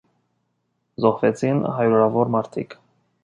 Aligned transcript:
Զոհվեցին 1.03 1.61
հարյուրավոր 1.79 2.35
մարդիկ։ 2.37 2.77